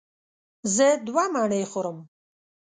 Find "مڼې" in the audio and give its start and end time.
1.33-1.61